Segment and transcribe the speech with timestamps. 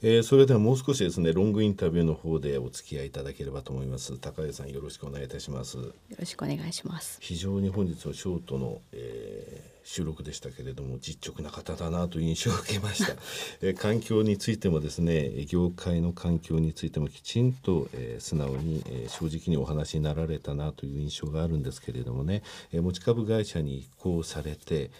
[0.00, 4.16] えー、それではもう少しですねロングインタビューの方でお付き合いいただければと思います。
[4.18, 5.76] 高谷さんよろしくお願いいたします。
[5.76, 7.18] よろしくお願いします。
[7.20, 13.16] 非常に本日のショートの、えー、収録でしたけれども実直な方だなという印象を受けました、
[13.60, 24.92] えー、環境についてもですね業界の環境についてもきちんと、えー、素直に、えー、正直にお話になられたなという印象があるんですけれどもね、えー、持ち株会社に移行されて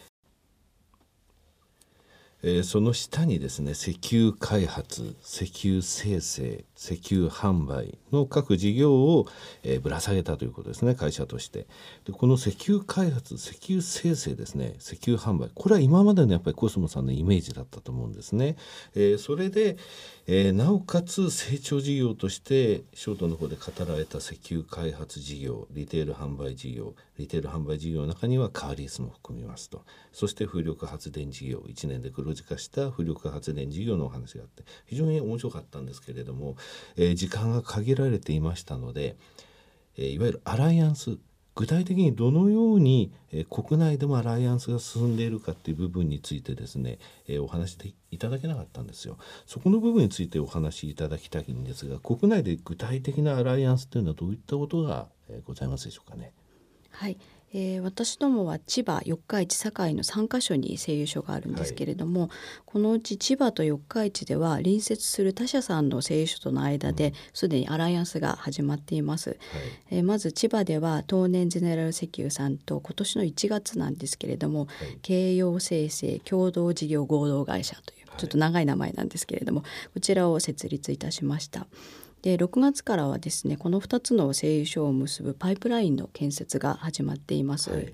[2.42, 9.26] えー、その下にですね石油開発石油生成石油販売の各事業を、
[9.64, 11.66] えー、ぶら下げたということですね会社として。
[12.04, 15.50] でこの石油開発石油生成ですね石油販売。
[15.52, 18.56] これは今までのやっぱりコスモさんのイメージだったと思うんですね、
[18.94, 19.76] えー、それで、
[20.26, 29.84] えー、なおかつ成長事業としてショートの方で語られた石油開発事業リテール販売事業リテール販売事業の中にはカーリースも含みますと。
[30.12, 36.56] そして風力発電事業1年で黒字化した風力発電事業のお話があって非常に面白かったんですけれども
[36.96, 39.16] えー、時間が限られていましたので、
[39.96, 41.18] えー、いわゆるアライアンス
[41.54, 49.18] 具体的にどのように、えー、国内でもアライアンスが進んでいるかっていう部分についてですね、えー、お話しいただけなかったんですよ。
[49.46, 56.32] そこの部分についてお話しいただきたいんですが国内で具体的なアライアンスというのはどういったことが、えー、ございますでしょうかね？
[56.90, 57.18] はい、
[57.52, 62.30] えー、私どもは千葉四日市堺の3カ所に製油所があるんですけれども、はい、
[62.66, 69.38] このうち千葉と四日市では隣接する他社さんの製油所との間ですで、にアライアンスが始まっています、はい、
[69.90, 79.62] えー、まず千葉では東年ゼネラル石油さんと今年の1月なんですけれども、はい、京葉生成共同事業合同会社というちょっと長い名前なんですけれども
[79.94, 81.66] こちらを設立いたしました。
[82.22, 87.70] で6月からはですねこの2つの製油所を結ぶパイプラインの建設が始まっています。
[87.70, 87.92] はい、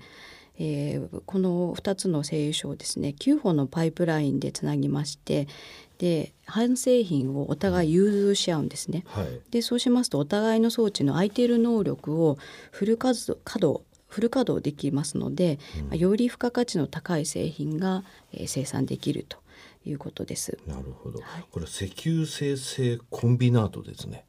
[0.57, 5.47] えー、この2つの製油所をですね9本のパイプラインでつなぎまして
[5.97, 9.03] で半製品をお互い融通し合うんですね。
[9.07, 12.37] はい、でそうしますとお互いの装置の空いている能力を
[12.71, 15.59] フル稼働フル稼働できますので、
[15.91, 19.37] うん、より付加価値の高い製品が、えー、生産できると
[19.85, 20.57] いうことです。
[20.67, 21.19] なるほど。
[21.19, 24.25] はい、これ石油生成コンビナートですね。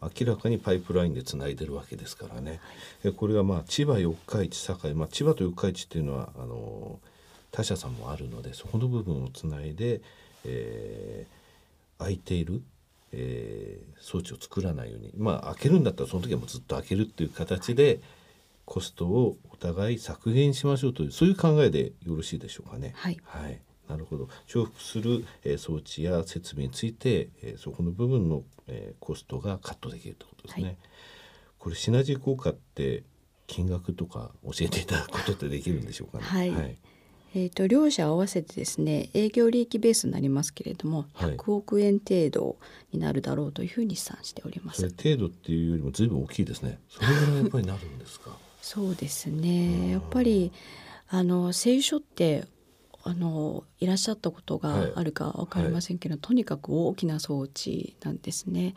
[0.00, 2.60] 明らかにパイプラインでつないでるわけですからね。
[3.02, 7.00] はい、これがまあ千葉四日市堺、まあ、千葉と四日市っていうのはあの
[7.50, 10.00] 他社さんもあるのでそこの部分をつないで、
[10.44, 12.62] えー、空いている、
[13.12, 18.00] えー、装置を作らないようにまあ開けるんだったらその時はもうずっと開けるっていう形で、
[18.64, 22.92] コストをお互い削減しましょうというそういう考えでよろしいでしょうかね。
[22.94, 23.58] はい、はい
[23.88, 30.64] なるほど重複する、えー、装置や設備について、えー、そこの部分の、えー、コストがカットできるということですね。
[30.64, 30.76] はい、
[31.58, 33.04] これシナジー効果って
[33.46, 36.24] 金額とか教えていただくことってできるんでしょうかね？
[36.24, 36.76] はい、はい
[37.34, 42.56] えーと、両者合わせてですね営業利益ベースになりますけれども100億円程度
[42.90, 44.82] になるだろうというふうに試算しております。
[44.82, 46.78] はい、程度っていうよりもずいぶん大きいですね。
[46.88, 48.36] それぐらいやっぱりなるんですか？
[48.62, 49.90] そうですね。
[49.90, 50.52] やっぱり
[51.10, 52.44] あの聖書って
[53.04, 58.74] あのいらっしゃったことがあるか分かりませんけど、はい、とにかく大きな装置なんですね。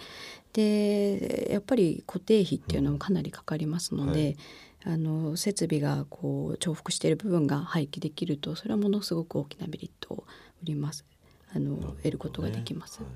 [0.54, 4.38] でやっぱり固定費っていうのもかなりかかりますので、
[4.86, 10.24] うんはい、あの設備がこう重複している部分が廃棄できるとそれはものすごく大きなメリットを
[10.62, 11.06] 売ります。
[11.54, 13.02] あの、ね、得ることができます。
[13.02, 13.12] はい、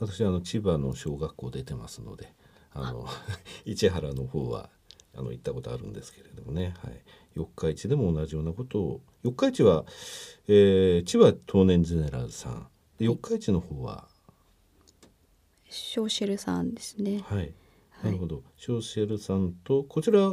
[0.00, 2.32] 私あの千葉の小学校出てますので
[2.72, 3.06] あの
[3.64, 4.70] 市原の方は
[5.18, 7.02] あの行ったことあるんですけれどもね、はい、
[7.34, 9.00] 四日市でも同じようなことを。
[9.24, 9.84] 四日市は、
[10.46, 12.68] えー、千葉東年ゼネラルさん。
[12.98, 14.06] で四日市の方は？
[15.68, 17.24] ショーシェルさんですね。
[17.26, 17.52] はい、
[18.04, 20.32] なるほど、ショーシェルさんとこちら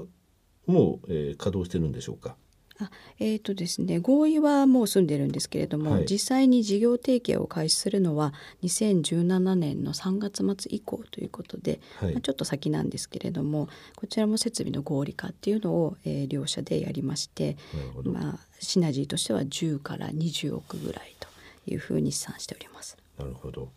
[0.68, 2.38] も、えー、稼働してるんでしょうか？
[2.78, 17.56] あえーとですね、合意はもう済んでるんですけれども、はい、実際に事業提携を開始するのは2017年の3月末以降ということで、はい、まあ、ちょっと先なんですけれどもこちらも設備の合理化っていうのを、えー、両社でやりまして、
[18.03, 21.30] まあ、シナジーとしては10から20億ぐらいと
[21.72, 22.97] いうふうに試算しております。
[23.18, 23.69] なるほど、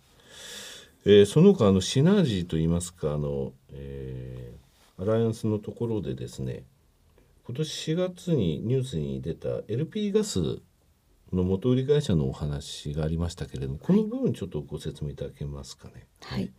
[1.04, 6.64] えー、その他あのシナジーといいますかあの、えー、アライアンスのところでですね
[7.48, 10.60] 今年4月にニュースに出た LP ガス
[11.32, 16.06] の元売り会社のお話がありましたけれども、この部分ちょっとご説明いただけますかね。
[16.20, 16.52] はい、はい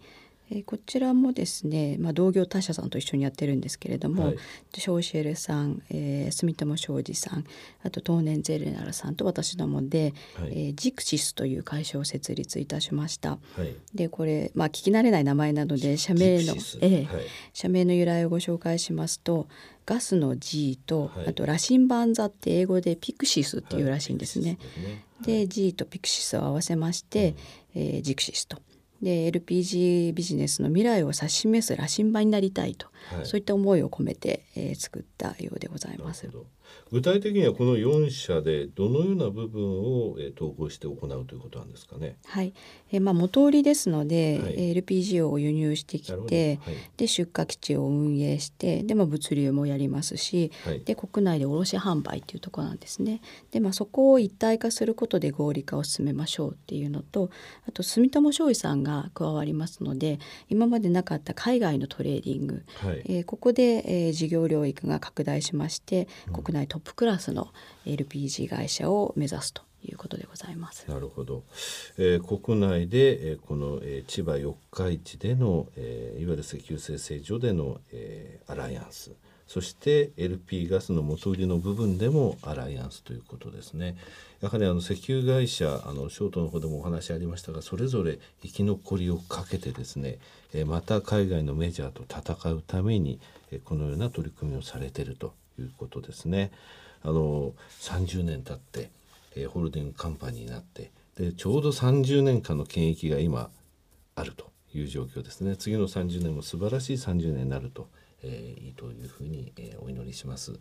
[0.51, 4.37] えー、こちらもですね、まあ、同業他社さんと一緒にやってるんですけれども、はい、
[4.73, 7.45] ショーシェルさん、えー、住友商事さん
[7.83, 13.31] あと東年ゼレナルさんと私どもで、はい、えー、ジクシスという会社を設立いたしました。
[13.31, 17.07] はい、でこれ、まあ、聞き慣れない名前なので社名の、えー
[17.53, 19.47] 社名の由来をご紹介しますと
[19.85, 24.59] ガスの G と、あと羅針盤座って英語でピクシスっていうらしいんですね。
[25.21, 27.35] で G とピクシスを合わせまして、
[27.75, 28.61] うん、えー、ジクシスと。
[29.01, 36.29] で LPG ビジネスの未来を指し示す羅針盤になりたいと、はい、そういった思いを込めて、えー、作ったようでございます。
[36.91, 42.15] 具体的にはこの4社でどのような部分を、えー、統合して行うということなんですかね？
[42.25, 42.53] はい、
[42.91, 53.21] えー、まあ元売りですので、はい、LPG を輸入してきて、はい、で出荷基地を運営してでも物流もやりますし、はい、で国内で卸販売っていうところなんですね。
[53.51, 57.29] でまあそこを一体化することで合理化を進めましょうっていうのと
[57.67, 60.19] あと住友商事さんが加わりますので
[60.49, 67.49] 今までなかった海外のトレーディング、はい、えー、ここで、えー、事業領域が拡大しまして、国内トップクラスの
[67.85, 70.85] LPG 会社を目指すということでございます。
[70.87, 71.43] なるほど。
[71.97, 79.11] えー、国内で、えー、この、えー、千葉四日市での、えー、いわゆる石油精製所での、えー、アライアンス。
[79.47, 83.97] そして LP ガスの元売りの部分でもアライアンスということですね。
[84.41, 90.19] やはりあの石油会社あのショートの方でもお話ありましたがそれぞれ生き残りをかけてですね
[90.67, 93.19] また海外のメジャーと戦うために
[93.65, 96.51] このような取り組みをされているということですね。
[97.03, 98.91] あの30年経って
[99.35, 103.49] えホールディングカンパニーになってでちょうど30年間の権益が今
[104.15, 105.55] あるという状況ですね。
[105.55, 107.87] 次の30年も素晴らしい30年になると
[108.23, 110.59] えー、いいというふうに、えー、お祈りします、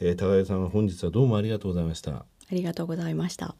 [0.00, 2.12] えー、高井さん本日はどうもありがとうございました。
[2.12, 3.56] ありがとうございました。